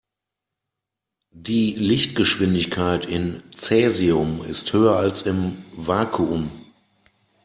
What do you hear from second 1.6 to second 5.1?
Lichtgeschwindigkeit in Cäsium ist höher